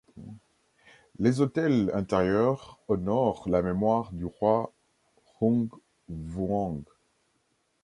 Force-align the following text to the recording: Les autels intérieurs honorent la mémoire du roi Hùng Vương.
Les 1.19 1.41
autels 1.41 1.91
intérieurs 1.93 2.79
honorent 2.87 3.47
la 3.47 3.61
mémoire 3.61 4.11
du 4.13 4.25
roi 4.25 4.73
Hùng 5.39 5.69
Vương. 6.09 6.83